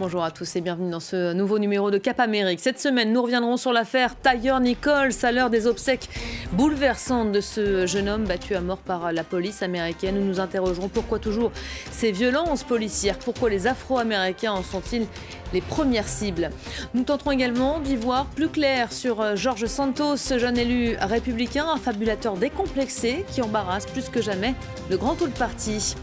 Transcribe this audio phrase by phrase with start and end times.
[0.00, 2.58] Bonjour à tous et bienvenue dans ce nouveau numéro de Cap Amérique.
[2.58, 6.08] Cette semaine, nous reviendrons sur l'affaire Tyre Nichols à l'heure des obsèques
[6.50, 10.16] bouleversantes de ce jeune homme battu à mort par la police américaine.
[10.16, 11.52] Nous nous interrogerons pourquoi toujours
[11.92, 15.06] ces violences policières, pourquoi les Afro-Américains en sont-ils
[15.52, 16.50] les premières cibles?
[16.94, 21.78] Nous tenterons également d'y voir plus clair sur Georges Santos, ce jeune élu républicain, un
[21.78, 24.54] fabulateur décomplexé qui embarrasse plus que jamais
[24.90, 25.94] le grand tout parti.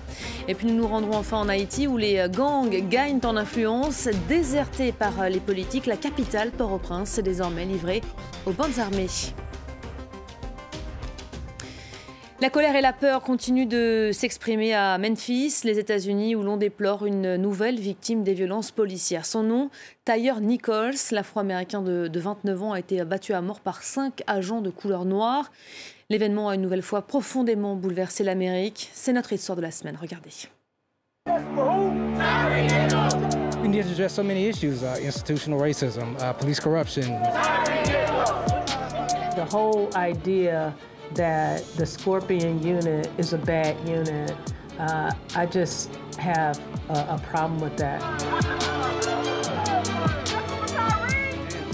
[0.47, 3.80] Et puis nous nous rendrons enfin en Haïti où les gangs gagnent en influence.
[4.30, 8.02] Désertée par les politiques, la capitale, Port-au-Prince, est désormais livrée
[8.45, 9.08] aux bandes armées.
[12.39, 17.05] La colère et la peur continuent de s'exprimer à Memphis, les États-Unis, où l'on déplore
[17.05, 19.25] une nouvelle victime des violences policières.
[19.25, 19.70] Son nom,
[20.05, 24.70] Tyre Nichols, l'afro-américain de, 29 ans, a été battu à mort par cinq agents de
[24.70, 25.52] couleur noire.
[26.09, 28.91] L'événement a une nouvelle fois profondément bouleversé l'Amérique.
[28.94, 29.98] C'est notre histoire de la semaine.
[30.00, 30.31] Regardez.
[33.71, 37.08] We need to address so many issues: uh, institutional racism, uh, police corruption.
[39.33, 40.75] The whole idea
[41.14, 44.36] that the Scorpion unit is a bad unit,
[44.77, 48.02] uh, I just have a, a problem with that.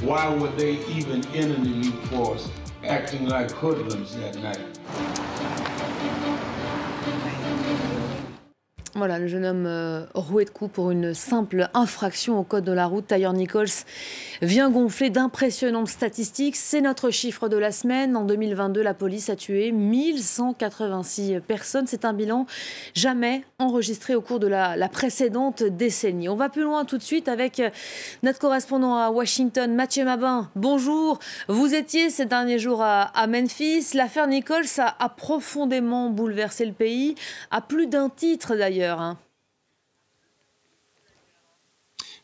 [0.03, 2.47] Why would they even enter the new force
[2.83, 4.76] acting like hoodlums that night?
[8.97, 12.71] Voilà, le jeune homme euh, roué de coups pour une simple infraction au code de
[12.71, 13.05] la route.
[13.05, 13.67] Tyre Nichols
[14.41, 16.55] vient gonfler d'impressionnantes statistiques.
[16.55, 18.17] C'est notre chiffre de la semaine.
[18.17, 21.85] En 2022, la police a tué 1186 personnes.
[21.85, 22.47] C'est un bilan
[22.95, 26.27] jamais enregistré au cours de la, précédente décennie.
[26.27, 27.61] On va plus loin tout de suite avec
[28.23, 30.49] notre correspondant à Washington, Mathieu Mabin.
[30.55, 31.19] Bonjour.
[31.47, 33.89] Vous étiez ces derniers jours à, Memphis.
[33.93, 37.13] L'affaire Nichols a profondément bouleversé le pays,
[37.51, 38.86] à plus d'un titre d'ailleurs.
[38.93, 39.17] Hein.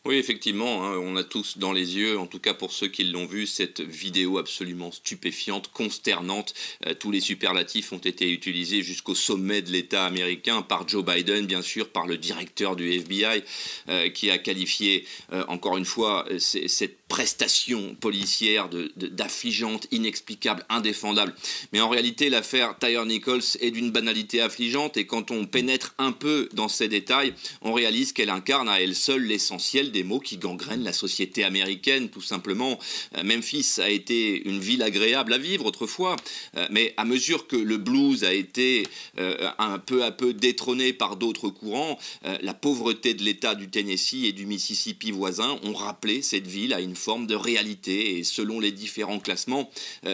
[0.06, 3.06] Oui, effectivement, hein, on a tous dans les yeux, en tout cas pour ceux qui
[3.06, 6.54] l'ont vu, cette vidéo absolument stupéfiante, consternante.
[6.86, 11.46] Euh, tous les superlatifs ont été utilisés jusqu'au sommet de l'État américain par Joe Biden,
[11.46, 13.44] bien sûr, par le directeur du FBI,
[13.88, 21.36] euh, qui a qualifié, euh, encore une fois, cette prestation policière d'affligeante, inexplicable, indéfendable.
[21.72, 26.12] Mais en réalité, l'affaire Tyre Nichols est d'une banalité affligeante et quand on pénètre un
[26.12, 30.38] peu dans ces détails, on réalise qu'elle incarne à elle seule l'essentiel des mots qui
[30.38, 32.80] gangrènent la société américaine, tout simplement.
[33.16, 36.16] Euh, Memphis a été une ville agréable à vivre autrefois,
[36.58, 38.88] euh, mais à mesure que le blues a été
[39.20, 42.00] euh, un peu à peu détrôné par d'autres courants,
[42.42, 46.80] la pauvreté de l'État du Tennessee et du Mississippi voisin ont rappelé cette ville à
[46.80, 48.18] une forme de réalité.
[48.18, 49.70] Et selon les différents classements,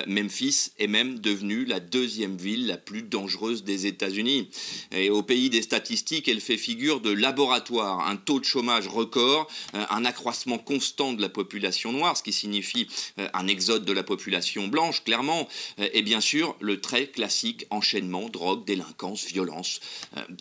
[0.07, 4.49] Memphis est même devenue la deuxième ville la plus dangereuse des États-Unis.
[4.91, 9.47] Et au pays des statistiques, elle fait figure de laboratoire, un taux de chômage record,
[9.75, 12.87] euh, un accroissement constant de la population noire, ce qui signifie
[13.19, 15.47] euh, un exode de la population blanche, clairement,
[15.79, 19.79] euh, et bien sûr le très classique enchaînement drogue, délinquance, violence.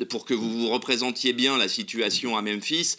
[0.09, 2.97] Pour que vous vous représentiez bien la situation à Memphis,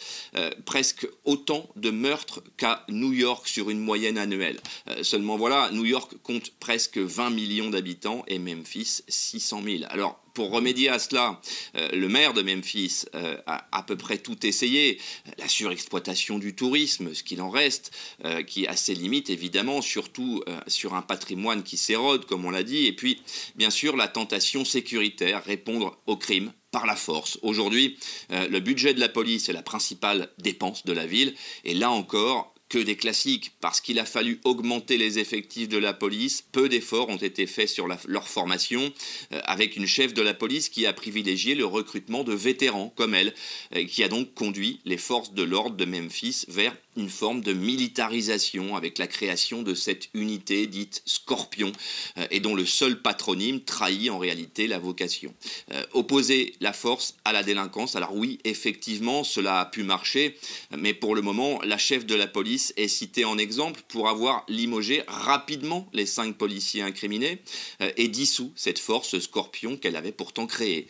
[0.64, 4.60] presque autant de meurtres qu'à New York sur une moyenne annuelle.
[5.02, 9.84] Seulement voilà, New York compte presque 20 millions d'habitants et Memphis 600 000.
[9.88, 11.40] Alors pour remédier à cela,
[11.76, 14.98] euh, le maire de Memphis euh, a à peu près tout essayé.
[15.38, 17.90] La surexploitation du tourisme, ce qu'il en reste,
[18.24, 22.62] euh, qui a ses limites évidemment, surtout sur un patrimoine qui s'érode, comme on l'a
[22.62, 22.86] dit.
[22.86, 23.20] Et puis,
[23.56, 27.38] bien sûr, la tentation sécuritaire, répondre au crime par la force.
[27.42, 27.98] Aujourd'hui,
[28.30, 31.34] le budget de la police est la principale dépense de la ville.
[31.64, 35.92] Et là encore, que des classiques, parce qu'il a fallu augmenter les effectifs de la
[35.92, 36.42] police.
[36.52, 38.92] Peu d'efforts ont été faits sur leur formation,
[39.32, 43.14] euh, avec une chef de la police qui a privilégié le recrutement de vétérans comme
[43.14, 43.34] elle,
[43.74, 47.52] euh, qui a donc conduit les forces de l'ordre de Memphis vers une forme de
[47.52, 51.72] militarisation avec la création de cette unité dite Scorpion
[52.18, 55.32] euh, et dont le seul patronyme trahit en réalité la vocation.
[55.72, 60.36] Euh, opposer la force à la délinquance, alors oui, effectivement, cela a pu marcher,
[60.76, 64.44] mais pour le moment, la chef de la police est citée en exemple pour avoir
[64.48, 67.38] limogé rapidement les cinq policiers incriminés
[67.82, 70.86] euh, et dissous cette force Scorpion qu'elle avait pourtant créée.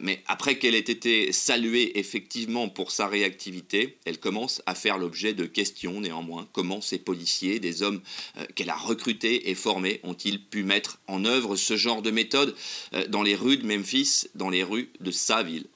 [0.00, 5.34] mais après qu'elle ait été saluée effectivement pour sa réactivité, elle commence à faire l'objet
[5.36, 6.48] de questions néanmoins.
[6.52, 8.00] Comment ces policiers, des hommes
[8.38, 12.54] euh, qu'elle a recrutés et formés, ont-ils pu mettre en œuvre ce genre de méthode
[12.94, 15.66] euh, dans les rues de Memphis, dans les rues de sa ville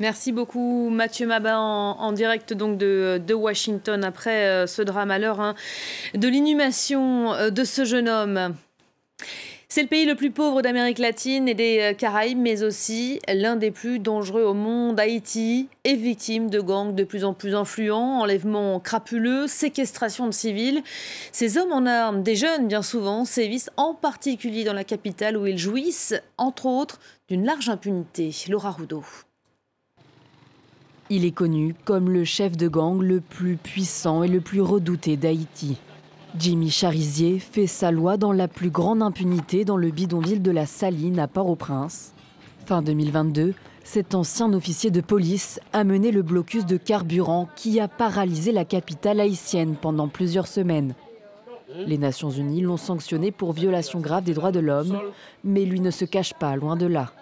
[0.00, 5.40] Merci beaucoup Mathieu Mabin en, direct donc de, Washington après euh, ce drame à l'heure
[5.40, 5.54] hein,
[6.14, 8.56] de l'inhumation de ce jeune homme.
[9.74, 13.56] C'est le pays le plus pauvre d'Amérique latine et des euh, Caraïbes, mais aussi l'un
[13.56, 15.00] des plus dangereux au monde.
[15.00, 20.84] Haïti est victime de gangs de plus en plus influents, enlèvements crapuleux, séquestration de civils.
[21.32, 25.44] Ces hommes en armes, des jeunes bien souvent, sévissent en particulier dans la capitale où
[25.44, 28.30] ils jouissent, entre autres, d'une large impunité.
[28.48, 29.02] Laura Roudot.
[31.10, 35.16] Il est connu comme le chef de gang le plus puissant et le plus redouté
[35.16, 35.78] d'Haïti.
[36.36, 40.66] Jimmy Charizier fait sa loi dans la plus grande impunité dans le bidonville de la
[40.66, 42.12] Saline à Port-au-Prince.
[42.66, 43.54] Fin 2022,
[43.84, 48.64] cet ancien officier de police a mené le blocus de carburant qui a paralysé la
[48.64, 50.94] capitale haïtienne pendant plusieurs semaines.
[51.86, 54.98] Les Nations Unies l'ont sanctionné pour violation grave des droits de l'homme,
[55.44, 57.12] mais lui ne se cache pas, loin de là.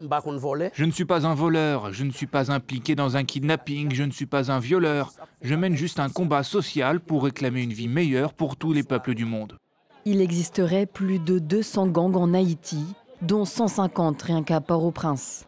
[0.00, 4.02] Je ne suis pas un voleur, je ne suis pas impliqué dans un kidnapping, je
[4.02, 5.12] ne suis pas un violeur.
[5.42, 9.14] Je mène juste un combat social pour réclamer une vie meilleure pour tous les peuples
[9.14, 9.58] du monde.
[10.06, 12.82] Il existerait plus de 200 gangs en Haïti,
[13.20, 15.46] dont 150 rien qu'à Port-au-Prince.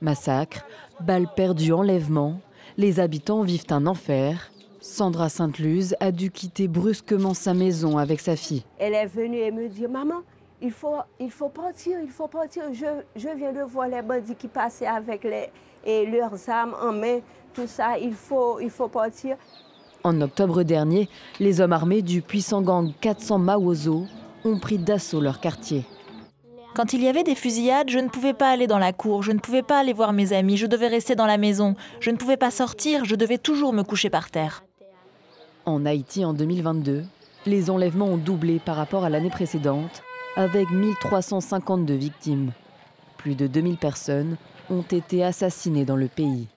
[0.00, 0.66] Massacres,
[1.00, 2.40] balles perdues, enlèvements,
[2.76, 4.50] les habitants vivent un enfer.
[4.80, 8.64] Sandra Sainte-Luz a dû quitter brusquement sa maison avec sa fille.
[8.78, 10.22] Elle est venue et me dit Maman,
[10.62, 12.62] il faut, il faut partir, il faut partir.
[12.72, 12.86] Je,
[13.16, 15.50] je viens de voir les bandits qui passaient avec les,
[15.84, 17.18] et leurs armes en main,
[17.52, 19.36] tout ça, il faut, il faut partir.
[20.04, 24.04] En octobre dernier, les hommes armés du puissant gang 400 Mawozo
[24.44, 25.84] ont pris d'assaut leur quartier.
[26.74, 29.32] Quand il y avait des fusillades, je ne pouvais pas aller dans la cour, je
[29.32, 32.16] ne pouvais pas aller voir mes amis, je devais rester dans la maison, je ne
[32.16, 34.64] pouvais pas sortir, je devais toujours me coucher par terre.
[35.66, 37.04] En Haïti en 2022,
[37.46, 40.02] les enlèvements ont doublé par rapport à l'année précédente
[40.36, 42.52] avec 1352 victimes.
[43.18, 44.36] Plus de 2000 personnes
[44.70, 46.48] ont été assassinées dans le pays.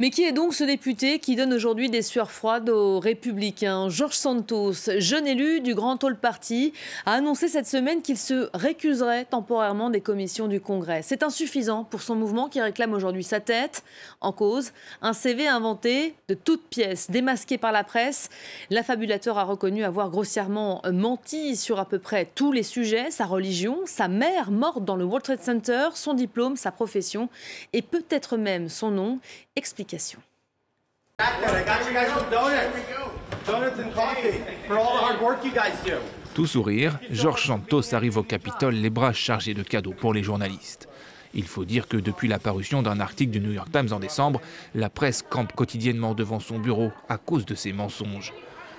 [0.00, 3.88] Mais qui est donc ce député qui donne aujourd'hui des sueurs froides aux républicains?
[3.88, 6.72] Georges Santos, jeune élu du Grand Hall Party,
[7.04, 11.02] a annoncé cette semaine qu'il se récuserait temporairement des commissions du Congrès.
[11.02, 13.82] C'est insuffisant pour son mouvement qui réclame aujourd'hui sa tête.
[14.20, 14.70] En cause,
[15.02, 18.28] un CV inventé de toutes pièces, démasqué par la presse.
[18.70, 23.80] L'affabulateur a reconnu avoir grossièrement menti sur à peu près tous les sujets, sa religion,
[23.84, 27.28] sa mère morte dans le World Trade Center, son diplôme, sa profession
[27.72, 29.18] et peut-être même son nom.
[36.34, 40.88] Tout sourire, Georges Santos arrive au Capitole les bras chargés de cadeaux pour les journalistes.
[41.34, 44.40] Il faut dire que depuis la parution d'un article du New York Times en décembre,
[44.74, 48.32] la presse campe quotidiennement devant son bureau à cause de ses mensonges.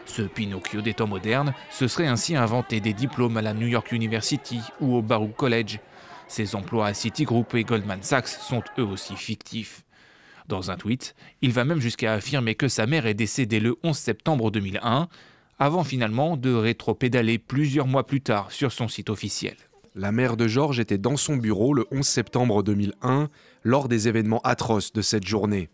[0.05, 3.91] Ce Pinocchio des temps modernes se serait ainsi inventé des diplômes à la New York
[3.91, 5.79] University ou au Baruch College.
[6.27, 9.83] Ses emplois à Citigroup et Goldman Sachs sont eux aussi fictifs.
[10.49, 11.13] Dans un tweet,
[11.43, 15.07] il va même jusqu'à affirmer que sa mère est décédée le 11 septembre 2001,
[15.59, 19.55] avant finalement de rétro-pédaler plusieurs mois plus tard sur son site officiel.
[19.93, 23.29] La mère de Georges était dans son bureau le 11 septembre 2001,
[23.63, 25.69] lors des événements atroces de cette journée.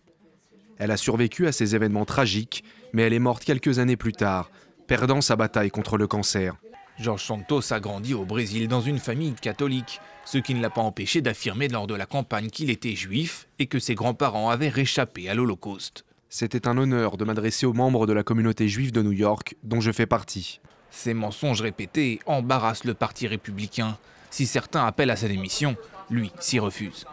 [0.78, 4.52] Elle a survécu à ces événements tragiques, mais elle est morte quelques années plus tard,
[4.88, 6.54] perdant sa bataille contre le cancer.
[7.00, 10.82] Georges Santos a grandi au Brésil dans une famille catholique, ce qui ne l'a pas
[10.82, 15.30] empêché d'affirmer lors de la campagne qu'il était juif et que ses grands-parents avaient réchappé
[15.30, 16.04] à l'Holocauste.
[16.30, 19.80] C'était un honneur de m'adresser aux membres de la communauté juive de New York, dont
[19.80, 20.60] je fais partie.
[20.90, 23.98] Ces mensonges répétés embarrassent le Parti républicain.
[24.32, 25.78] Si certains appellent à sa démission,
[26.10, 27.06] lui s'y refuse.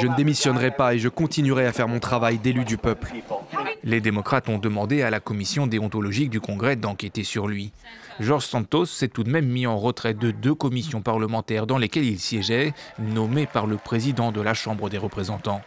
[0.00, 3.12] Je ne démissionnerai pas et je continuerai à faire mon travail d'élu du peuple.
[3.82, 7.72] Les démocrates ont demandé à la commission déontologique du Congrès d'enquêter sur lui.
[8.18, 12.04] Georges Santos s'est tout de même mis en retrait de deux commissions parlementaires dans lesquelles
[12.04, 15.62] il siégeait, nommées par le président de la Chambre des représentants.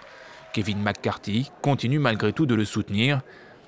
[0.54, 3.22] Kevin McCarthy continue malgré tout de le soutenir.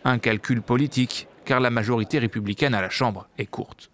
[0.04, 3.90] Un calcul politique, car la majorité républicaine à la Chambre est courte.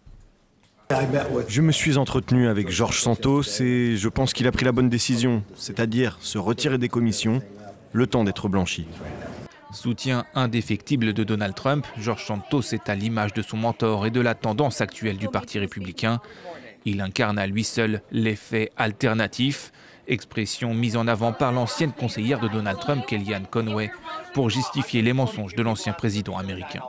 [1.48, 4.90] Je me suis entretenu avec Georges Santos et je pense qu'il a pris la bonne
[4.90, 7.42] décision, c'est-à-dire se retirer des commissions,
[7.94, 8.88] le temps d'être blanchi.
[9.72, 14.20] Soutien indéfectible de Donald Trump, Georges Santos est à l'image de son mentor et de
[14.20, 16.20] la tendance actuelle du Parti républicain.
[16.86, 19.72] Il incarne à lui seul l'effet alternatif,
[20.08, 23.92] expression mise en avant par l'ancienne conseillère de Donald Trump, Kellyanne Conway,
[24.34, 26.82] pour justifier les mensonges de l'ancien président américain.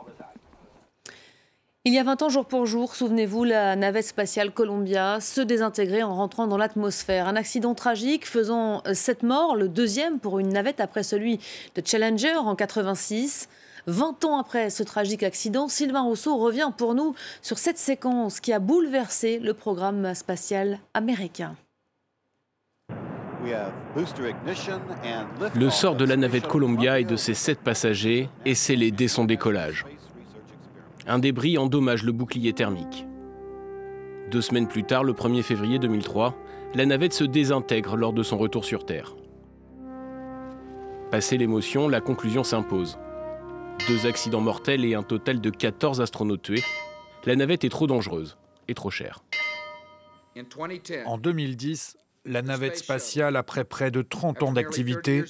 [1.85, 6.05] Il y a 20 ans, jour pour jour, souvenez-vous, la navette spatiale Columbia se désintégrait
[6.05, 7.27] en rentrant dans l'atmosphère.
[7.27, 11.41] Un accident tragique faisant sept morts, le deuxième pour une navette après celui
[11.75, 13.49] de Challenger en 86.
[13.89, 18.53] 20 ans après ce tragique accident, Sylvain Rousseau revient pour nous sur cette séquence qui
[18.53, 21.57] a bouleversé le programme spatial américain.
[25.57, 29.25] Le sort de la navette Columbia et de ses sept passagers est scellé dès son
[29.25, 29.85] décollage.
[31.07, 33.07] Un débris endommage le bouclier thermique.
[34.31, 36.37] Deux semaines plus tard, le 1er février 2003,
[36.75, 39.17] la navette se désintègre lors de son retour sur Terre.
[41.11, 42.99] Passé l'émotion, la conclusion s'impose.
[43.89, 46.63] Deux accidents mortels et un total de 14 astronautes tués.
[47.27, 49.25] La navette est trop dangereuse et trop chère.
[51.05, 55.25] En 2010, la navette spatiale, après près de 30 ans d'activité,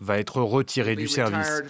[0.00, 1.62] va être retirée du service.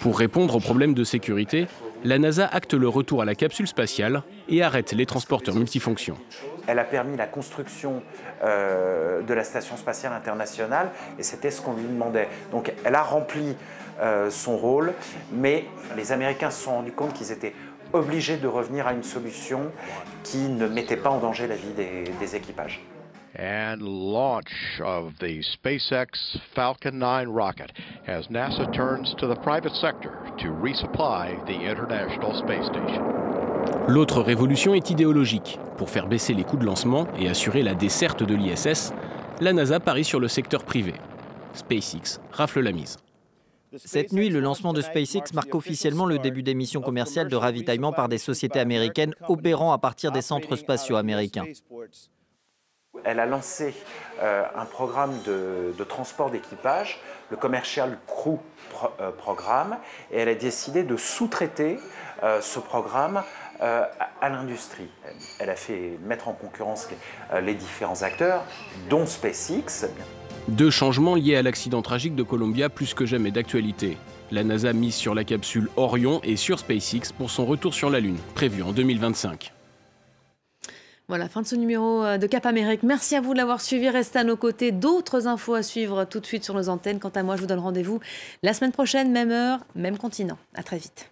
[0.00, 1.66] Pour répondre aux problèmes de sécurité,
[2.04, 6.16] la NASA acte le retour à la capsule spatiale et arrête les transporteurs multifonctions.
[6.68, 8.02] Elle a permis la construction
[8.44, 12.28] euh, de la Station spatiale internationale et c'était ce qu'on lui demandait.
[12.52, 13.56] Donc elle a rempli
[14.00, 14.92] euh, son rôle,
[15.32, 15.64] mais
[15.96, 17.54] les Américains se sont rendus compte qu'ils étaient
[17.92, 19.72] obligés de revenir à une solution
[20.22, 22.80] qui ne mettait pas en danger la vie des, des équipages.
[23.34, 26.08] And launch of the SpaceX
[26.54, 27.72] Falcon 9 rocket
[28.06, 33.02] as NASA turns to the private sector to resupply the International Space Station.
[33.86, 35.58] L'autre révolution est idéologique.
[35.76, 38.92] Pour faire baisser les coûts de lancement et assurer la desserte de l'ISS,
[39.40, 40.94] la NASA parie sur le secteur privé.
[41.54, 42.98] SpaceX rafle la mise.
[43.76, 47.92] Cette nuit, le lancement de SpaceX marque officiellement le début des missions commerciales de ravitaillement
[47.92, 51.44] par des sociétés américaines opérant à partir des centres spatiaux américains.
[53.04, 53.74] Elle a lancé
[54.22, 58.38] euh, un programme de, transport d'équipage, le Commercial Crew
[59.00, 59.76] euh, Programme,
[60.10, 61.78] et elle a décidé de sous-traiter
[62.22, 63.22] euh, ce programme
[63.60, 64.88] à, l'industrie.
[65.40, 66.88] Elle a fait mettre en concurrence
[67.42, 68.44] les différents acteurs,
[68.88, 69.88] dont SpaceX.
[70.46, 73.98] Deux changements liés à l'accident tragique de Columbia plus que jamais d'actualité.
[74.30, 77.98] La NASA mise sur la capsule Orion et sur SpaceX pour son retour sur la
[77.98, 79.52] Lune, prévu en 2025.
[81.08, 82.82] Voilà, fin de ce numéro euh, de Cap Amérique.
[82.82, 83.88] Merci à vous de l'avoir suivi.
[83.88, 84.72] Restez à nos côtés.
[84.72, 87.00] D'autres infos à suivre tout de suite sur nos antennes.
[87.00, 88.00] Quant à moi, je vous donne rendez-vous
[88.42, 90.36] la semaine prochaine, même heure, même continent.
[90.54, 91.10] À très vite.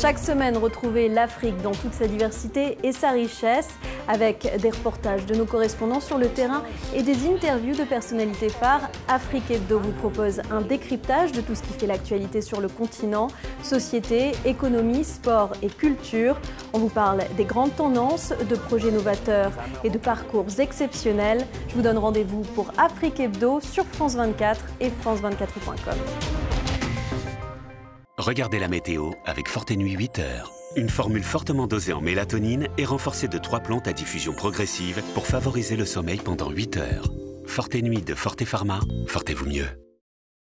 [0.00, 3.68] Chaque semaine, retrouvez l'Afrique dans toute sa diversité et sa richesse
[4.08, 6.62] avec des reportages de nos correspondants sur le terrain
[6.96, 8.88] et des interviews de personnalités phares.
[9.08, 13.28] Afrique Hebdo vous propose un décryptage de tout ce qui fait l'actualité sur le continent,
[13.62, 16.40] société, économie, sport et culture.
[16.72, 19.52] On vous parle des grandes tendances, de projets novateurs
[19.84, 21.46] et de parcours exceptionnels.
[21.68, 26.39] Je vous donne rendez-vous pour Afrique Hebdo sur France 24 et france24.com.
[28.20, 30.52] Regardez la météo avec Forte Nuit 8 heures.
[30.76, 35.26] Une formule fortement dosée en mélatonine et renforcée de trois plantes à diffusion progressive pour
[35.26, 37.10] favoriser le sommeil pendant 8 heures.
[37.46, 39.89] Forte Nuit de Forte Pharma, fortez-vous mieux.